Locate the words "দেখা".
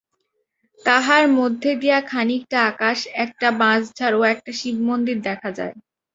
5.21-5.49